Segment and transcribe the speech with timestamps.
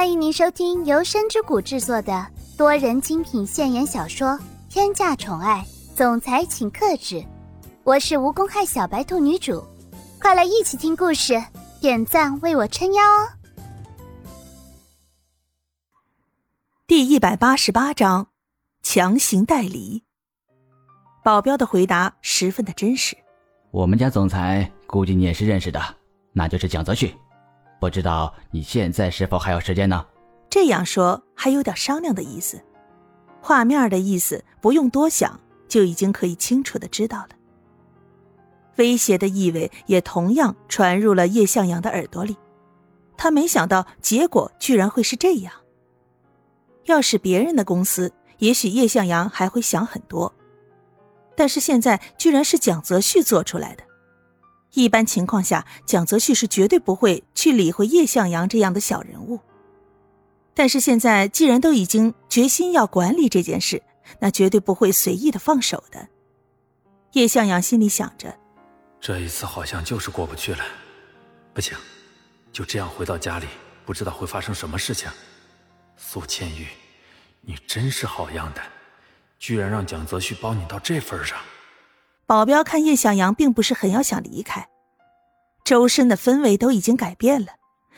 [0.00, 4.28] 欢迎您收听由深之谷制作的多人精品现言小说
[4.70, 5.62] 《天价宠爱
[5.94, 7.16] 总裁请克制》，
[7.84, 9.62] 我是无公害小白兔女主，
[10.18, 11.34] 快来一起听故事，
[11.82, 13.28] 点赞为我撑腰哦！
[16.86, 18.28] 第一百八十八章，
[18.82, 20.04] 强行代理。
[21.22, 23.18] 保镖的回答十分的真实。
[23.70, 25.78] 我们家总裁估计你也是认识的，
[26.32, 27.14] 那就是蒋泽旭。
[27.80, 30.04] 不知道你现在是否还有时间呢？
[30.50, 32.62] 这样说还有点商量的意思，
[33.40, 37.30] 画面的意思不用多想就已经可以清楚的知道了。
[38.76, 42.36] 威胁的意味也同样传入了叶向阳的耳朵里，
[43.16, 45.52] 他没想到结果居然会是这样。
[46.84, 50.34] 要是别人的公司，也许叶向阳还会想很多，
[51.36, 53.84] 但是现在居然是蒋泽旭做出来的。
[54.74, 59.40] 一般情况下，蒋泽旭是绝对不会去理会叶向阳这样的小人物。
[60.54, 63.82] 但是现在既然都已经决心要管理这件事，
[64.18, 66.08] 那绝对不会随意的放手的。
[67.12, 68.36] 叶向阳心里想着，
[69.00, 70.64] 这一次好像就是过不去了。
[71.54, 71.76] 不行，
[72.52, 73.46] 就这样回到家里，
[73.84, 75.10] 不知道会发生什么事情。
[75.96, 76.66] 苏千玉，
[77.40, 78.60] 你真是好样的，
[79.38, 81.38] 居然让蒋泽旭帮你到这份上。
[82.30, 84.68] 保镖看叶向阳并不是很要想离开，
[85.64, 87.54] 周身的氛围都已经改变了，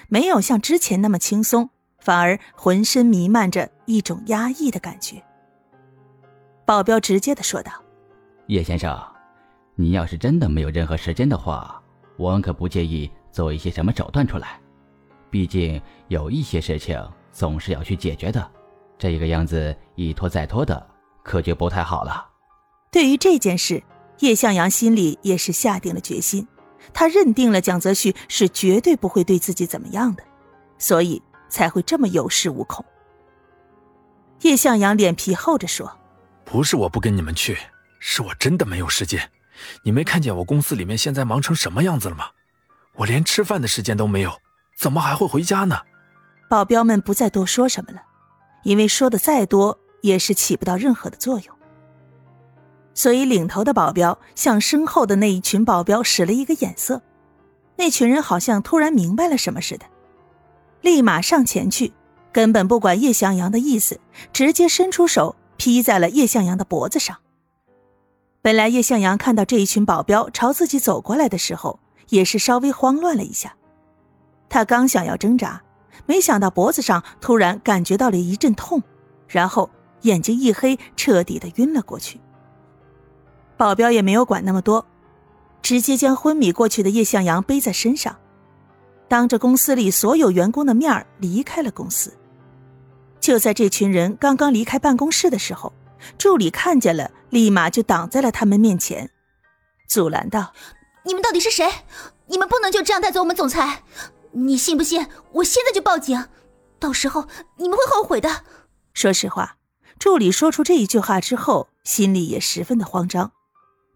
[0.09, 5.23] 没有像之前那么轻松，反而浑身弥漫着一种压抑的感觉。
[6.65, 7.73] 保镖直接的说道
[8.49, 8.99] ：“叶先生，
[9.75, 11.83] 你要是真的没有任何时间的话，
[12.17, 14.59] 我们可不介意做一些什么手段出来。
[15.29, 16.99] 毕竟有一些事情
[17.33, 18.51] 总是要去解决的，
[18.97, 20.87] 这个样子一拖再拖的，
[21.23, 22.31] 可就不太好了。”
[22.91, 23.83] 对于这件事。
[24.23, 26.47] 叶向阳心里也是下定了决心，
[26.95, 30.23] 他认定了蒋泽旭是绝对不会对自己怎么样的，
[30.79, 32.85] 所以才会这么有恃无恐。
[34.43, 35.99] 叶向阳脸皮厚着说
[36.47, 37.59] ：“不是我不跟你们去，
[37.99, 39.29] 是我真的没有时间。
[39.83, 42.27] 你没看见我公司里面现在忙成什么样子了吗？
[42.95, 44.33] 我连吃饭的时间都没有，
[44.79, 45.81] 怎么还会回家呢？”
[46.49, 48.01] 保镖们不再多说什么了，
[48.63, 51.57] 因为说的再多也是起不到任何的作用。
[52.95, 57.01] 所以，领头的保镖向身后的那一群保镖使了一个眼色，
[57.77, 59.87] 那群人好像突然明白了什么似的，
[60.83, 61.93] 立马上前去，
[62.33, 63.99] 根本不管叶向阳的意思，
[64.33, 67.17] 直接伸出手劈在了叶向阳的脖子上。
[68.43, 71.79] 本来叶向阳看到这一群保镖朝自己走过来的时候，
[72.09, 73.55] 也是稍微慌乱了一下，
[74.49, 75.63] 他刚想要挣扎，
[76.05, 78.83] 没想到脖子上突然感觉到了一阵痛，
[79.29, 79.71] 然后
[80.03, 82.21] 眼睛一黑，彻底的晕了过去。
[83.63, 84.85] 保镖也没有管那么多，
[85.63, 88.19] 直接将昏迷过去的叶向阳背在身上，
[89.07, 92.13] 当着公司里所有员工的面离开了公司。
[93.21, 95.73] 就在这群人刚刚离开办公室的时候，
[96.19, 99.09] 助理看见了，立马就挡在了他们面前，
[99.89, 100.53] 阻拦道
[101.07, 101.71] ：“你们到底是谁？
[102.27, 103.85] 你们不能就这样带走我们总裁！
[104.33, 106.27] 你信不信我现在就报警？
[106.81, 107.29] 到时候
[107.59, 108.43] 你们会后悔的。”
[108.93, 109.59] 说实话，
[110.01, 113.31] 助理说出这一句话之后，心里也十分的慌张。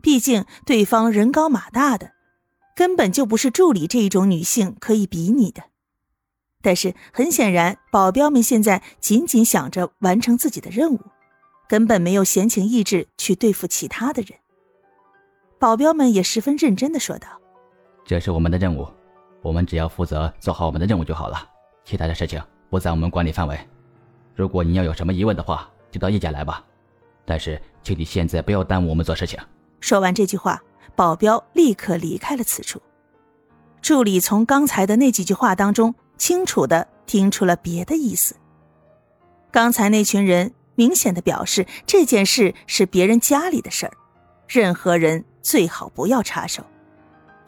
[0.07, 2.13] 毕竟对方人高马大的，
[2.77, 5.65] 根本就不是助理这一种女性可以比拟的。
[6.63, 11.01] 但是很显然，保镖们现在仅仅想着完成自己的任务，
[11.69, 14.39] 根本没有闲情逸致去对付其他的人。
[15.59, 17.27] 保镖们也十分认真的说道
[18.07, 18.87] ：“这是我们的任务，
[19.43, 21.51] 我们只要负责做好我们的任务就好了，
[21.85, 22.41] 其他的事情
[22.71, 23.59] 不在我们管理范围。
[24.37, 26.65] 如果你要有什么疑问的话，就到叶家来吧。
[27.25, 29.37] 但是，请你现在不要耽误我们做事情。”
[29.81, 30.63] 说完这句话，
[30.95, 32.81] 保镖立刻离开了此处。
[33.83, 38.35] 助理从刚才的那几句话当中，清楚的听出了别的意思。
[39.53, 43.93] 刚才那群人明显的表示，这件事是别人家里的事儿，
[44.49, 46.65] 任何人最好不要插手，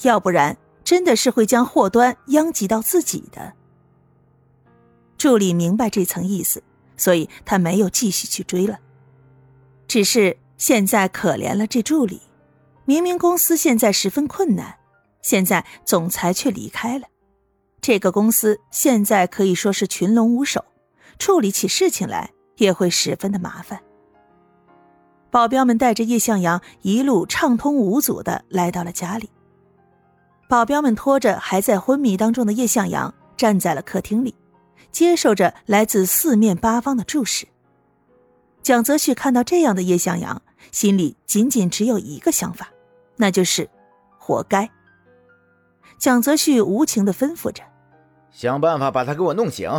[0.02, 3.54] 要不然真的是会将祸端殃及到自己的。
[5.16, 6.62] 助理明白这层意思，
[6.96, 8.78] 所以他没有继续去追了，
[9.88, 10.36] 只是。
[10.58, 12.20] 现在可怜了这助理，
[12.84, 14.76] 明明公司现在十分困难，
[15.22, 17.06] 现在总裁却离开了，
[17.80, 20.64] 这个公司现在可以说是群龙无首，
[21.16, 23.80] 处理起事情来也会十分的麻烦。
[25.30, 29.30] 保镖们带着叶向阳一路畅通无阻的来到了家里，
[30.48, 34.34] 保镖们拖着还在昏迷当中的叶向阳站在了客厅里，
[34.90, 37.46] 接受着来自四面八方的注视。
[38.60, 40.42] 蒋泽旭看到这样的叶向阳。
[40.72, 42.68] 心里仅仅只有一个想法，
[43.16, 43.68] 那就是
[44.18, 44.70] 活该。
[45.98, 47.62] 蒋泽旭无情的吩咐着
[48.30, 49.70] ：“想办法把他给我弄醒。”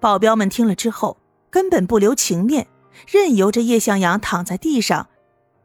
[0.00, 1.16] 保镖们听了之后，
[1.50, 2.66] 根本不留情面，
[3.08, 5.08] 任由着叶向阳躺在地上，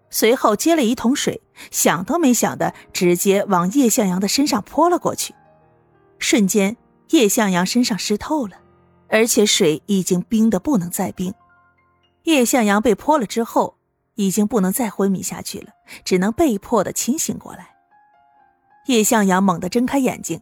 [0.10, 1.42] 随后接了一桶水，
[1.72, 5.36] 想都没想的直接往叶向阳的身上泼了过去。
[6.18, 6.78] 瞬间，
[7.10, 8.58] 叶向阳身上湿透了，
[9.10, 11.34] 而且水已经冰得不能再冰。
[12.24, 13.78] 叶向阳被泼了之后，
[14.20, 15.72] 已经不能再昏迷下去了，
[16.04, 17.70] 只能被迫的清醒过来。
[18.88, 20.42] 叶向阳猛地睁开眼睛，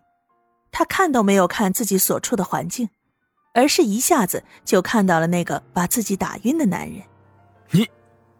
[0.71, 2.89] 他看都没有看自己所处的环境。
[3.53, 7.01] 而是一下子就看到了那个把自己打晕的男人。
[7.71, 7.87] 你，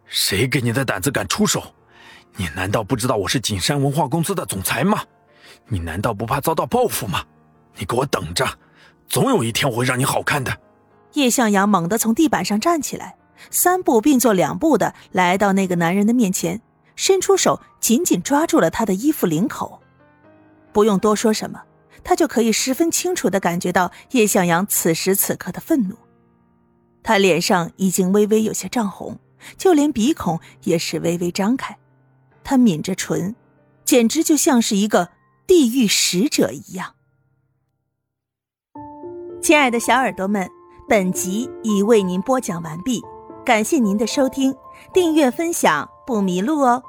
[0.06, 1.62] 谁给你的胆子敢出手？
[2.36, 5.04] 你难道不知道我是景山文化公司的总裁吗？
[5.66, 7.24] 你难道不怕遭到报复吗？
[7.76, 8.44] 你给我等着，
[9.08, 10.56] 总有一天我会让你好看的。
[11.12, 13.16] 叶向阳猛地从地板上站起来，
[13.50, 16.60] 三步并作两步的来到那个男人的面前，
[16.96, 19.80] 伸出手紧紧抓住了他的衣服领口。
[20.72, 21.62] 不用多说什么。
[22.04, 25.96] 他就可以十分清楚的感觉到叶向阳此时此刻的愤怒，
[27.02, 29.18] 他脸上已经微微有些涨红，
[29.58, 31.76] 就连鼻孔也是微微张开，
[32.44, 33.34] 他抿着唇，
[33.84, 35.10] 简直就像是一个
[35.46, 36.94] 地狱使者一样。
[39.42, 40.48] 亲爱的小耳朵们，
[40.88, 43.02] 本集已为您播讲完毕，
[43.48, 44.54] 感谢您的收听，
[44.92, 46.82] 订阅分享不迷路哦。